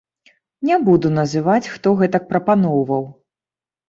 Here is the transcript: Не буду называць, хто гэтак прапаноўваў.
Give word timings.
Не 0.69 0.77
буду 0.85 1.11
называць, 1.17 1.71
хто 1.73 1.93
гэтак 1.99 2.23
прапаноўваў. 2.31 3.05